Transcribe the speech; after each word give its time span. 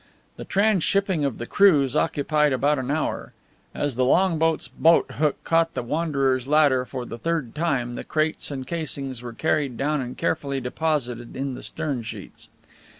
The 0.35 0.45
transshipping 0.45 1.23
of 1.23 1.37
the 1.37 1.45
crews 1.45 1.95
occupied 1.95 2.53
about 2.53 2.79
an 2.79 2.89
hour. 2.89 3.33
As 3.71 3.95
the 3.97 4.03
longboat's 4.03 4.67
boat 4.67 5.11
hook 5.17 5.37
caught 5.43 5.75
the 5.75 5.83
Wanderer's 5.83 6.47
ladder 6.47 6.85
for 6.85 7.05
the 7.05 7.19
third 7.19 7.53
time 7.53 7.93
the 7.93 8.03
crates 8.03 8.49
and 8.49 8.65
casings 8.65 9.21
were 9.21 9.31
carried 9.33 9.77
down 9.77 10.01
and 10.01 10.17
carefully 10.17 10.59
deposited 10.59 11.35
in 11.35 11.53
the 11.53 11.61
stern 11.61 12.01
sheets. 12.01 12.49